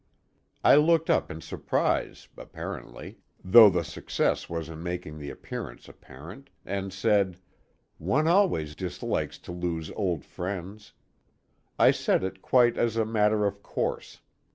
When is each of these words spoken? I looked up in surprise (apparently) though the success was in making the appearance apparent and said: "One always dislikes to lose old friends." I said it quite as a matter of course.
I 0.63 0.77
looked 0.77 1.11
up 1.11 1.29
in 1.29 1.41
surprise 1.41 2.27
(apparently) 2.35 3.19
though 3.43 3.69
the 3.69 3.83
success 3.83 4.49
was 4.49 4.67
in 4.67 4.81
making 4.81 5.19
the 5.19 5.29
appearance 5.29 5.87
apparent 5.87 6.49
and 6.65 6.91
said: 6.91 7.37
"One 7.99 8.27
always 8.27 8.73
dislikes 8.73 9.37
to 9.37 9.51
lose 9.51 9.91
old 9.91 10.25
friends." 10.25 10.93
I 11.77 11.91
said 11.91 12.23
it 12.23 12.41
quite 12.41 12.77
as 12.79 12.97
a 12.97 13.05
matter 13.05 13.45
of 13.45 13.61
course. 13.61 14.21